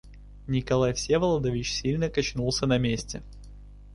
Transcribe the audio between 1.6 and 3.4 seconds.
сильно качнулся на месте.